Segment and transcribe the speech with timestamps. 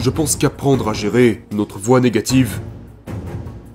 [0.00, 2.58] je pense qu'apprendre à gérer notre voix négative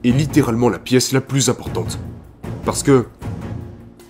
[0.04, 2.00] est littéralement la pièce la plus importante.
[2.66, 3.06] Parce que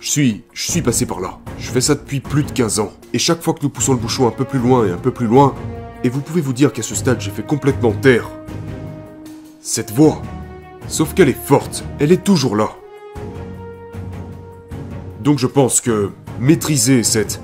[0.00, 1.38] je suis, je suis passé par là.
[1.58, 2.92] Je fais ça depuis plus de 15 ans.
[3.12, 5.10] Et chaque fois que nous poussons le bouchon un peu plus loin et un peu
[5.10, 5.54] plus loin,
[6.04, 8.30] et vous pouvez vous dire qu'à ce stade j'ai fait complètement taire
[9.60, 10.22] cette voix.
[10.88, 12.70] Sauf qu'elle est forte, elle est toujours là.
[15.20, 17.40] Donc je pense que maîtriser cette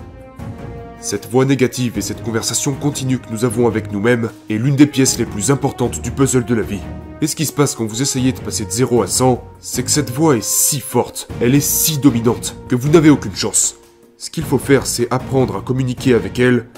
[1.03, 4.87] cette voix négative et cette conversation continue que nous avons avec nous-mêmes est l'une des
[4.87, 6.81] pièces les plus importantes du puzzle de la vie.
[7.21, 9.83] Et ce qui se passe quand vous essayez de passer de 0 à 100, c'est
[9.83, 13.77] que cette voix est si forte, elle est si dominante, que vous n'avez aucune chance.
[14.17, 16.69] Ce qu'il faut faire, c'est apprendre à communiquer avec elle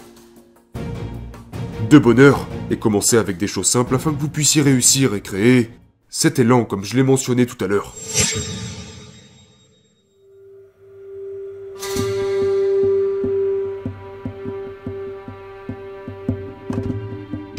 [1.91, 5.71] de bonheur, et commencer avec des choses simples afin que vous puissiez réussir et créer
[6.09, 7.95] cet élan comme je l'ai mentionné tout à l'heure.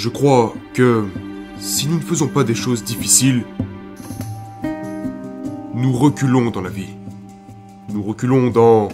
[0.05, 1.05] Je crois que
[1.57, 3.43] si nous ne faisons pas des choses difficiles,
[5.73, 6.93] nous reculons dans la vie.
[7.91, 8.89] Nous reculons dans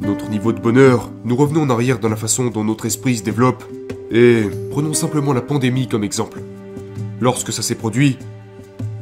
[0.00, 3.22] notre niveau de bonheur, nous revenons en arrière dans la façon dont notre esprit se
[3.22, 3.64] développe,
[4.10, 6.40] et prenons simplement la pandémie comme exemple.
[7.20, 8.16] Lorsque ça s'est produit,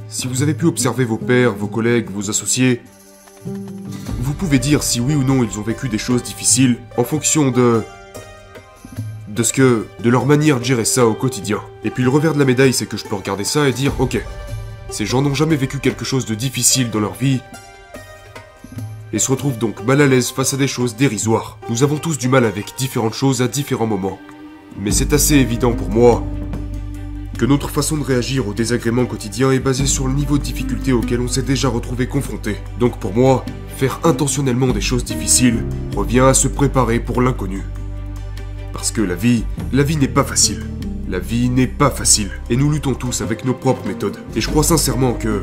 [0.08, 2.80] si vous avez pu observer vos pères, vos collègues, vos associés,
[3.46, 7.52] vous pouvez dire si oui ou non ils ont vécu des choses difficiles en fonction
[7.52, 7.84] de
[9.34, 11.60] de ce que, de leur manière de gérer ça au quotidien.
[11.82, 13.92] Et puis le revers de la médaille, c'est que je peux regarder ça et dire,
[13.98, 14.22] ok,
[14.90, 17.40] ces gens n'ont jamais vécu quelque chose de difficile dans leur vie,
[19.12, 21.58] et se retrouvent donc mal à l'aise face à des choses dérisoires.
[21.68, 24.18] Nous avons tous du mal avec différentes choses à différents moments.
[24.78, 26.24] Mais c'est assez évident pour moi
[27.38, 30.92] que notre façon de réagir aux désagréments quotidiens est basée sur le niveau de difficulté
[30.92, 32.56] auquel on s'est déjà retrouvé confronté.
[32.80, 33.44] Donc pour moi,
[33.76, 35.64] faire intentionnellement des choses difficiles
[35.96, 37.62] revient à se préparer pour l'inconnu.
[38.74, 40.66] Parce que la vie, la vie n'est pas facile.
[41.08, 42.30] La vie n'est pas facile.
[42.50, 44.18] Et nous luttons tous avec nos propres méthodes.
[44.34, 45.42] Et je crois sincèrement que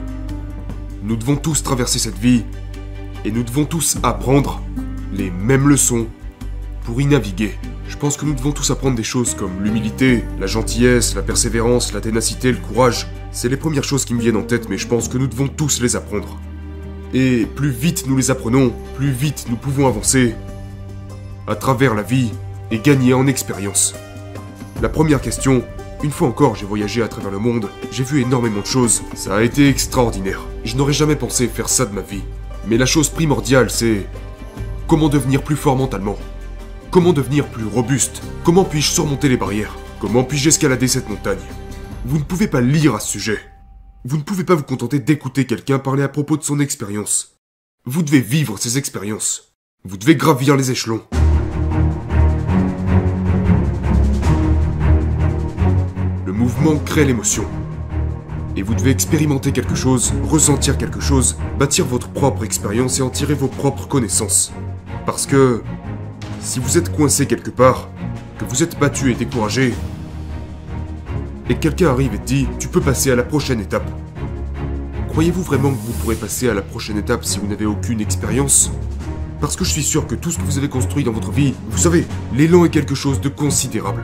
[1.02, 2.44] nous devons tous traverser cette vie
[3.26, 4.62] et nous devons tous apprendre
[5.14, 6.08] les mêmes leçons
[6.84, 7.58] pour y naviguer.
[7.88, 11.94] Je pense que nous devons tous apprendre des choses comme l'humilité, la gentillesse, la persévérance,
[11.94, 13.08] la ténacité, le courage.
[13.32, 15.48] C'est les premières choses qui me viennent en tête, mais je pense que nous devons
[15.48, 16.38] tous les apprendre.
[17.14, 20.36] Et plus vite nous les apprenons, plus vite nous pouvons avancer
[21.48, 22.32] à travers la vie
[22.72, 23.94] et gagner en expérience.
[24.82, 25.64] La première question,
[26.04, 29.36] une fois encore j'ai voyagé à travers le monde, j'ai vu énormément de choses, ça
[29.36, 30.42] a été extraordinaire.
[30.64, 32.24] Je n'aurais jamais pensé faire ça de ma vie.
[32.68, 34.08] Mais la chose primordiale c'est
[34.88, 36.18] comment devenir plus fort mentalement.
[36.90, 41.40] Comment devenir plus robuste Comment puis-je surmonter les barrières Comment puis-je escalader cette montagne
[42.06, 43.40] Vous ne pouvez pas lire à ce sujet.
[44.04, 47.40] Vous ne pouvez pas vous contenter d'écouter quelqu'un parler à propos de son expérience.
[47.86, 49.54] Vous devez vivre ces expériences.
[49.84, 51.02] Vous devez gravir les échelons.
[56.86, 57.44] Crée l'émotion.
[58.56, 63.10] Et vous devez expérimenter quelque chose, ressentir quelque chose, bâtir votre propre expérience et en
[63.10, 64.52] tirer vos propres connaissances.
[65.06, 65.64] Parce que
[66.40, 67.90] si vous êtes coincé quelque part,
[68.38, 69.74] que vous êtes battu et découragé,
[71.50, 73.90] et quelqu'un arrive et te dit tu peux passer à la prochaine étape,
[75.10, 78.72] croyez-vous vraiment que vous pourrez passer à la prochaine étape si vous n'avez aucune expérience?
[79.40, 81.56] Parce que je suis sûr que tout ce que vous avez construit dans votre vie,
[81.72, 82.06] vous savez,
[82.36, 84.04] l'élan est quelque chose de considérable.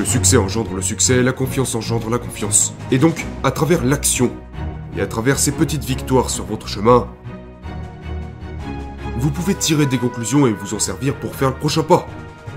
[0.00, 2.72] Le succès engendre le succès, la confiance engendre la confiance.
[2.90, 4.32] Et donc, à travers l'action,
[4.96, 7.06] et à travers ces petites victoires sur votre chemin,
[9.18, 12.08] vous pouvez tirer des conclusions et vous en servir pour faire le prochain pas.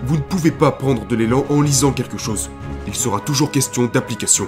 [0.05, 2.49] Vous ne pouvez pas prendre de l'élan en lisant quelque chose.
[2.87, 4.47] Il sera toujours question d'application.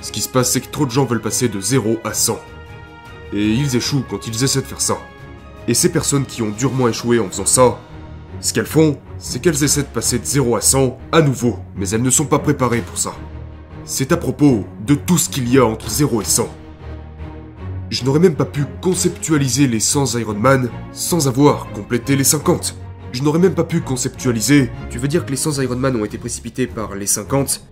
[0.00, 2.38] Ce qui se passe, c'est que trop de gens veulent passer de 0 à 100
[3.32, 4.98] et ils échouent quand ils essaient de faire ça.
[5.66, 7.78] Et ces personnes qui ont durement échoué en faisant ça,
[8.40, 11.88] ce qu'elles font, c'est qu'elles essaient de passer de 0 à 100 à nouveau, mais
[11.90, 13.12] elles ne sont pas préparées pour ça.
[13.84, 16.48] C'est à propos de tout ce qu'il y a entre 0 et 100.
[17.90, 22.76] Je n'aurais même pas pu conceptualiser les 100 Iron Man sans avoir complété les 50.
[23.12, 24.70] Je n'aurais même pas pu conceptualiser.
[24.90, 27.62] Tu veux dire que les 100 Iron Man ont été précipités par les 50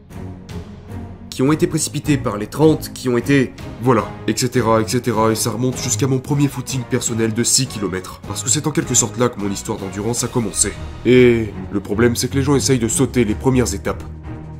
[1.37, 3.53] qui ont été précipités par les 30, qui ont été...
[3.83, 5.15] Voilà, etc., etc.
[5.33, 8.23] Et ça remonte jusqu'à mon premier footing personnel de 6 km.
[8.27, 10.73] Parce que c'est en quelque sorte là que mon histoire d'endurance a commencé.
[11.05, 14.03] Et le problème, c'est que les gens essayent de sauter les premières étapes.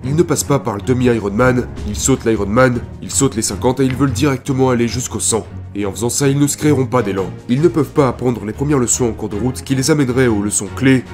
[0.05, 3.87] Ils ne passent pas par le demi-Ironman, ils sautent l'Ironman, ils sautent les 50 et
[3.87, 5.47] ils veulent directement aller jusqu'au 100.
[5.77, 7.31] Et en faisant ça, ils ne se créeront pas d'élan.
[7.49, 10.27] Ils ne peuvent pas apprendre les premières leçons en cours de route qui les amèneraient
[10.27, 11.05] aux leçons clés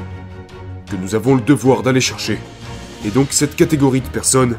[0.90, 2.40] que nous avons le devoir d'aller chercher.
[3.04, 4.56] Et donc cette catégorie de personnes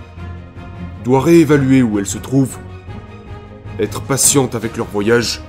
[1.04, 2.58] doit réévaluer où elles se trouvent,
[3.80, 5.42] être patiente avec leur voyage,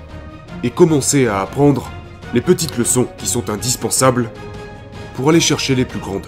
[0.62, 1.90] et commencez à apprendre
[2.32, 4.30] les petites leçons qui sont indispensables
[5.14, 6.26] pour aller chercher les plus grandes.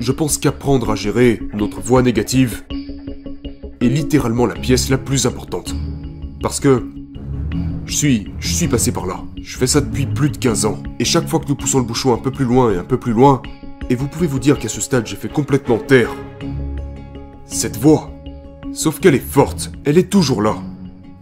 [0.00, 2.64] Je pense qu'apprendre à gérer notre voix négative
[3.80, 5.74] est littéralement la pièce la plus importante.
[6.42, 6.86] Parce que
[7.86, 9.20] je suis, je suis passé par là.
[9.42, 10.82] Je fais ça depuis plus de 15 ans.
[10.98, 12.98] Et chaque fois que nous poussons le bouchon un peu plus loin et un peu
[12.98, 13.42] plus loin,
[13.88, 16.14] et vous pouvez vous dire qu'à ce stade j'ai fait complètement taire
[17.46, 18.10] cette voix.
[18.72, 20.54] Sauf qu'elle est forte, elle est toujours là.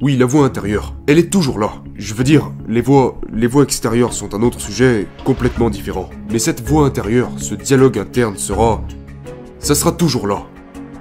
[0.03, 1.73] Oui, la voix intérieure, elle est toujours là.
[1.97, 6.11] Je veux dire, les voix, les voix extérieures sont un autre sujet complètement différent.
[6.31, 8.85] Mais cette voix intérieure, ce dialogue interne sera...
[9.59, 10.47] Ça sera toujours là.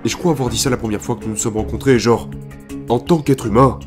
[0.08, 2.30] Et je crois avoir dit ça la première fois que nous nous sommes rencontrés, genre...
[2.88, 3.78] En tant qu'être humain,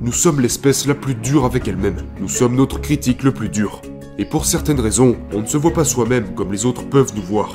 [0.00, 1.98] nous sommes l'espèce la plus dure avec elle-même.
[2.18, 3.82] Nous sommes notre critique le plus dur.
[4.16, 7.20] Et pour certaines raisons, on ne se voit pas soi-même comme les autres peuvent nous
[7.20, 7.52] voir.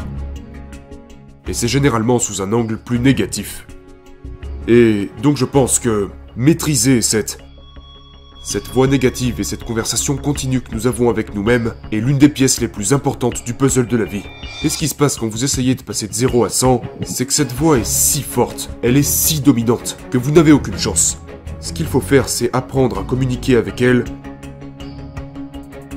[1.48, 3.66] Et c'est généralement sous un angle plus négatif.
[4.68, 7.40] Et donc je pense que maîtriser cette
[8.44, 12.28] cette voix négative et cette conversation continue que nous avons avec nous-mêmes est l'une des
[12.28, 14.24] pièces les plus importantes du puzzle de la vie.
[14.63, 17.25] Et ce qui se passe quand vous essayez de passer de 0 à 100, c'est
[17.25, 21.19] que cette voix est si forte, elle est si dominante, que vous n'avez aucune chance.
[21.62, 24.04] Ce qu'il faut faire, c'est apprendre à communiquer avec elle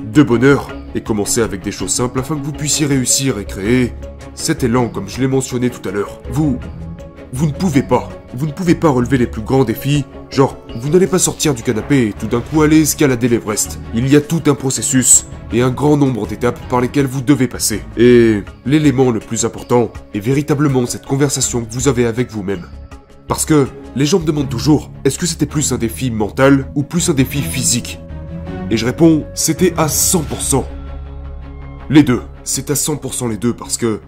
[0.05, 3.93] de bonheur et commencer avec des choses simples afin que vous puissiez réussir et créer
[4.35, 6.21] cet élan comme je l'ai mentionné tout à l'heure.
[6.31, 6.59] Vous...
[7.33, 8.09] Vous ne pouvez pas.
[8.33, 10.05] Vous ne pouvez pas relever les plus grands défis.
[10.29, 13.79] Genre, vous n'allez pas sortir du canapé et tout d'un coup aller escalader l'Everest.
[13.93, 17.47] Il y a tout un processus et un grand nombre d'étapes par lesquelles vous devez
[17.47, 17.81] passer.
[17.97, 22.65] Et l'élément le plus important est véritablement cette conversation que vous avez avec vous-même.
[23.27, 26.83] Parce que les gens me demandent toujours, est-ce que c'était plus un défi mental ou
[26.83, 27.99] plus un défi physique?
[28.71, 30.63] Et je réponds, c'était à 100%.
[31.89, 32.21] Les deux.
[32.43, 33.99] C'est à 100% les deux parce que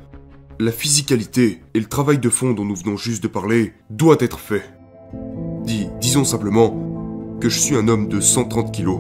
[0.62, 4.40] la physicalité et le travail de fond dont nous venons juste de parler doit être
[4.40, 4.64] fait.
[5.64, 9.00] Dis, disons simplement que je suis un homme de 130 kilos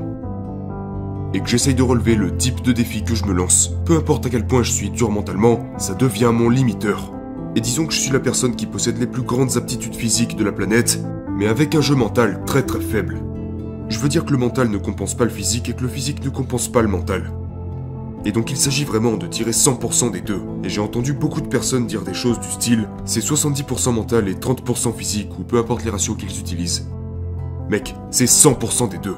[1.33, 3.73] et que j'essaye de relever le type de défi que je me lance.
[3.85, 7.11] Peu importe à quel point je suis dur mentalement, ça devient mon limiteur.
[7.57, 10.45] Et disons que je suis la personne qui possède les plus grandes aptitudes physiques de
[10.45, 13.19] la planète, mais avec un jeu mental très très faible.
[13.89, 16.23] Je veux dire que le mental ne compense pas le physique et que le physique
[16.23, 17.33] ne compense pas le mental.
[18.25, 20.42] Et donc il s'agit vraiment de tirer 100% des deux.
[20.63, 24.36] Et j'ai entendu beaucoup de personnes dire des choses du style c'est 70% mental et
[24.36, 26.88] 30% physique, ou peu importe les ratios qu'ils utilisent.
[27.69, 29.16] Mec, c'est 100% des deux.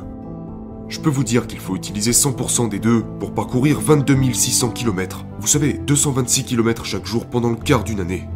[0.87, 5.25] Je peux vous dire qu'il faut utiliser 100% des deux pour parcourir 22 600 km.
[5.39, 8.27] Vous savez, 226 km chaque jour pendant le quart d'une année.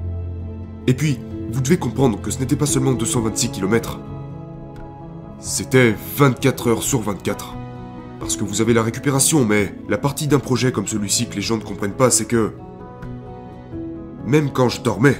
[0.87, 1.19] Et puis,
[1.51, 3.99] vous devez comprendre que ce n'était pas seulement 226 km.
[5.39, 7.55] C'était 24 heures sur 24
[8.25, 11.43] parce que vous avez la récupération, mais la partie d'un projet comme celui-ci que les
[11.43, 12.53] gens ne comprennent pas, c'est que...
[14.25, 15.15] Même quand je dormais,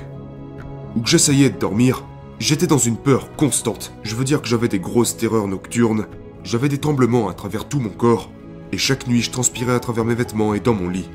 [0.96, 2.04] ou que j'essayais de dormir,
[2.40, 3.94] j'étais dans une peur constante.
[4.02, 6.08] Je veux dire que j'avais des grosses terreurs nocturnes,
[6.44, 8.32] j'avais des tremblements à travers tout mon corps,
[8.72, 11.08] et chaque nuit je transpirais à travers mes vêtements et dans mon lit.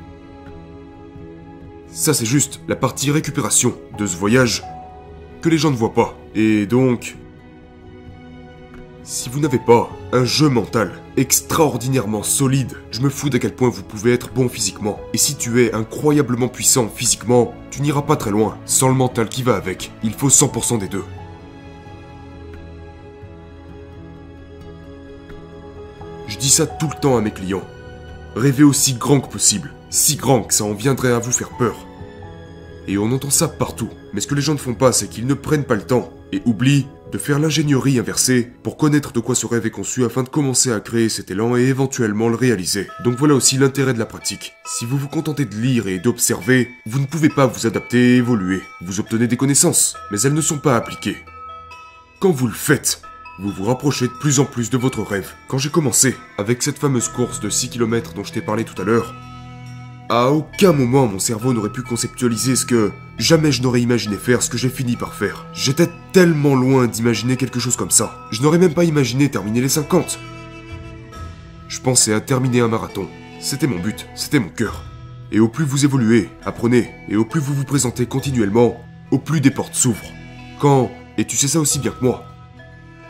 [1.87, 4.63] Ça c'est juste la partie récupération de ce voyage
[5.41, 6.17] que les gens ne voient pas.
[6.35, 7.17] Et donc,
[9.03, 13.69] si vous n'avez pas un jeu mental extraordinairement solide, je me fous d'à quel point
[13.69, 14.99] vous pouvez être bon physiquement.
[15.13, 18.57] Et si tu es incroyablement puissant physiquement, tu n'iras pas très loin.
[18.65, 21.03] Sans le mental qui va avec, il faut 100% des deux.
[26.27, 27.63] Je dis ça tout le temps à mes clients.
[28.35, 29.73] Rêvez aussi grand que possible.
[29.89, 31.75] Si grand que ça en viendrait à vous faire peur.
[32.87, 33.89] Et on entend ça partout.
[34.13, 36.13] Mais ce que les gens ne font pas, c'est qu'ils ne prennent pas le temps
[36.31, 40.23] et oublient de faire l'ingénierie inversée pour connaître de quoi ce rêve est conçu afin
[40.23, 42.87] de commencer à créer cet élan et éventuellement le réaliser.
[43.03, 44.53] Donc voilà aussi l'intérêt de la pratique.
[44.65, 48.17] Si vous vous contentez de lire et d'observer, vous ne pouvez pas vous adapter et
[48.17, 48.61] évoluer.
[48.81, 51.17] Vous obtenez des connaissances, mais elles ne sont pas appliquées.
[52.19, 53.01] Quand vous le faites,
[53.39, 55.31] vous vous rapprochez de plus en plus de votre rêve.
[55.47, 58.79] Quand j'ai commencé, avec cette fameuse course de 6 km dont je t'ai parlé tout
[58.81, 59.13] à l'heure,
[60.11, 64.41] à aucun moment mon cerveau n'aurait pu conceptualiser ce que jamais je n'aurais imaginé faire
[64.41, 65.45] ce que j'ai fini par faire.
[65.53, 68.27] J'étais tellement loin d'imaginer quelque chose comme ça.
[68.29, 70.19] Je n'aurais même pas imaginé terminer les 50.
[71.69, 73.07] Je pensais à terminer un marathon.
[73.39, 74.83] C'était mon but, c'était mon cœur.
[75.31, 79.39] Et au plus vous évoluez, apprenez, et au plus vous vous présentez continuellement, au plus
[79.39, 80.11] des portes s'ouvrent.
[80.59, 82.25] Quand, et tu sais ça aussi bien que moi,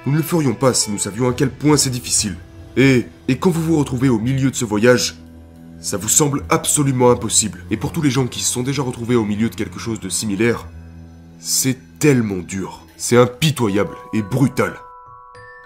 [0.06, 2.36] nous ne le ferions pas si nous savions à quel point c'est difficile.
[2.78, 5.16] Et, et quand vous vous retrouvez au milieu de ce voyage,
[5.82, 7.66] ça vous semble absolument impossible.
[7.72, 10.00] Et pour tous les gens qui se sont déjà retrouvés au milieu de quelque chose
[10.00, 10.68] de similaire,
[11.40, 12.84] c'est tellement dur.
[12.98, 14.80] C'est impitoyable et brutal.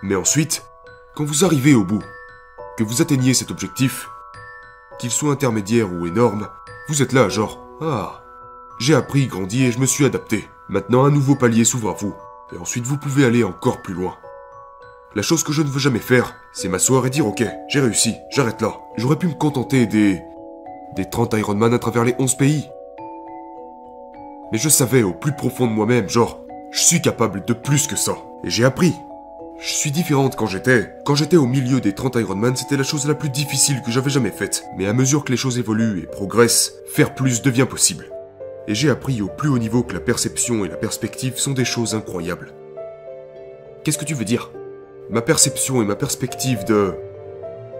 [0.03, 0.65] Mais ensuite,
[1.15, 2.03] quand vous arrivez au bout,
[2.77, 4.09] que vous atteigniez cet objectif,
[4.99, 6.47] qu'il soit intermédiaire ou énorme,
[6.87, 8.23] vous êtes là, genre, ah,
[8.79, 10.47] j'ai appris, grandi et je me suis adapté.
[10.69, 12.15] Maintenant, un nouveau palier s'ouvre à vous,
[12.53, 14.17] et ensuite vous pouvez aller encore plus loin.
[15.13, 18.15] La chose que je ne veux jamais faire, c'est m'asseoir et dire ok, j'ai réussi,
[18.31, 18.73] j'arrête là.
[18.97, 20.21] J'aurais pu me contenter des...
[20.95, 22.69] des 30 Ironman à travers les 11 pays.
[24.51, 26.39] Mais je savais au plus profond de moi-même, genre,
[26.71, 28.17] je suis capable de plus que ça.
[28.43, 28.93] Et j'ai appris.
[29.59, 30.93] Je suis différente quand j'étais.
[31.05, 34.09] Quand j'étais au milieu des 30 Ironman, c'était la chose la plus difficile que j'avais
[34.09, 34.65] jamais faite.
[34.77, 38.05] Mais à mesure que les choses évoluent et progressent, faire plus devient possible.
[38.67, 41.65] Et j'ai appris au plus haut niveau que la perception et la perspective sont des
[41.65, 42.53] choses incroyables.
[43.83, 44.51] Qu'est-ce que tu veux dire?
[45.09, 46.95] Ma perception et ma perspective de...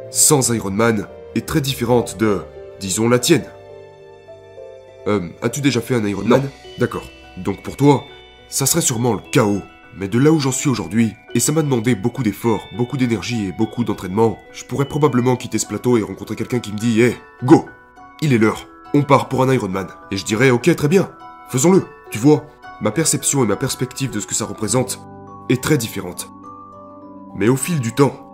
[0.09, 2.41] sans Ironman est très différente de...
[2.79, 3.45] disons la tienne.
[5.07, 6.49] Euh, as-tu déjà fait un Ironman Non.
[6.79, 7.09] D'accord.
[7.37, 8.03] Donc pour toi,
[8.47, 9.61] ça serait sûrement le chaos.
[9.97, 13.45] Mais de là où j'en suis aujourd'hui, et ça m'a demandé beaucoup d'efforts, beaucoup d'énergie
[13.47, 17.01] et beaucoup d'entraînement, je pourrais probablement quitter ce plateau et rencontrer quelqu'un qui me dit
[17.01, 17.65] Hé, go
[18.21, 19.87] Il est l'heure, on part pour un Ironman.
[20.11, 21.11] Et je dirais Ok, très bien,
[21.49, 21.85] faisons-le.
[22.11, 22.45] Tu vois,
[22.81, 24.99] ma perception et ma perspective de ce que ça représente
[25.47, 26.29] est très différente.
[27.35, 28.24] Mais au fil du temps,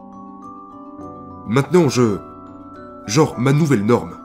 [1.47, 2.17] maintenant je...
[3.07, 4.17] Genre, ma nouvelle norme.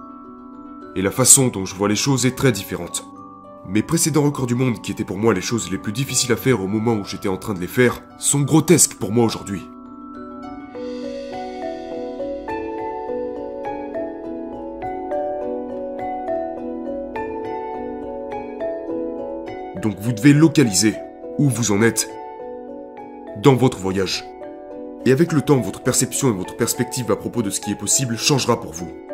[0.94, 3.06] Et la façon dont je vois les choses est très différente.
[3.68, 6.36] Mes précédents records du monde, qui étaient pour moi les choses les plus difficiles à
[6.36, 9.62] faire au moment où j'étais en train de les faire, sont grotesques pour moi aujourd'hui.
[19.82, 20.94] Donc vous devez localiser
[21.38, 22.08] où vous en êtes
[23.42, 24.24] dans votre voyage.
[25.06, 27.78] Et avec le temps, votre perception et votre perspective à propos de ce qui est
[27.78, 29.05] possible changera pour vous.